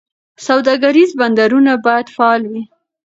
[0.47, 2.63] سوداګریز بندرونه باید فعال وي.